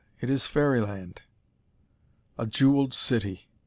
[0.19, 1.21] It is fairyland!"
[2.35, 3.47] A jewelled city!